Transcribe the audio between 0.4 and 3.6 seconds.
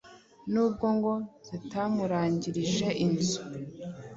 nubwo ngo ritamurangirije inzu